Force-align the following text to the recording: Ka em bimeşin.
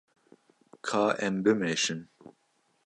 Ka 0.87 1.03
em 1.25 1.35
bimeşin. 1.43 2.01